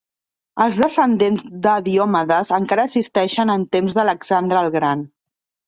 Els 0.63 0.79
descendents 0.83 1.43
de 1.67 1.73
Diomedes 1.89 2.51
encara 2.59 2.87
existien 2.91 3.55
en 3.59 3.69
temps 3.79 4.01
d'Alexandre 4.01 4.67
el 4.67 4.77
Gran. 4.81 5.09